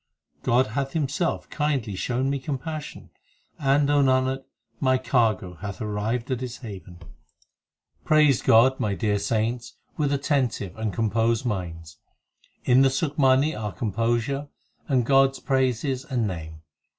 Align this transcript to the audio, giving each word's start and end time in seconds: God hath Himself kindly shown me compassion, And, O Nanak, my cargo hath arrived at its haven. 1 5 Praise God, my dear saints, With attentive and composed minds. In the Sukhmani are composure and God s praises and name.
God 0.41 0.65
hath 0.73 0.93
Himself 0.93 1.47
kindly 1.51 1.93
shown 1.95 2.27
me 2.31 2.39
compassion, 2.39 3.11
And, 3.59 3.87
O 3.91 4.01
Nanak, 4.01 4.45
my 4.79 4.97
cargo 4.97 5.53
hath 5.53 5.79
arrived 5.79 6.31
at 6.31 6.41
its 6.41 6.57
haven. 6.57 6.93
1 6.95 6.99
5 7.01 7.07
Praise 8.03 8.41
God, 8.41 8.79
my 8.79 8.95
dear 8.95 9.19
saints, 9.19 9.75
With 9.97 10.11
attentive 10.11 10.75
and 10.75 10.91
composed 10.91 11.45
minds. 11.45 11.97
In 12.65 12.81
the 12.81 12.89
Sukhmani 12.89 13.53
are 13.55 13.71
composure 13.71 14.47
and 14.87 15.05
God 15.05 15.29
s 15.29 15.39
praises 15.39 16.03
and 16.03 16.25
name. 16.25 16.63